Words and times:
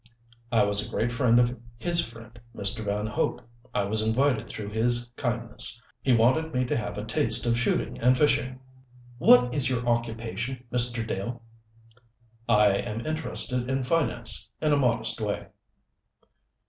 "I 0.51 0.63
was 0.63 0.81
a 0.81 0.89
great 0.89 1.11
friend 1.11 1.39
of 1.39 1.55
his 1.77 2.03
friend, 2.03 2.39
Mr. 2.55 2.83
Van 2.83 3.05
Hope. 3.05 3.39
I 3.71 3.83
was 3.83 4.01
invited 4.01 4.49
through 4.49 4.69
his 4.71 5.13
kindness. 5.15 5.79
He 6.01 6.11
wanted 6.11 6.55
me 6.55 6.65
to 6.65 6.75
have 6.75 6.97
a 6.97 7.05
taste 7.05 7.45
of 7.45 7.55
shooting 7.55 7.99
and 7.99 8.17
fishing." 8.17 8.59
"What 9.19 9.53
is 9.53 9.69
your 9.69 9.85
occupation, 9.87 10.63
Mr. 10.71 11.05
Dell?" 11.05 11.43
"I 12.49 12.77
am 12.77 13.05
interested 13.05 13.69
in 13.69 13.83
finance, 13.83 14.49
in 14.59 14.73
a 14.73 14.77
modest 14.77 15.21
way." 15.21 15.49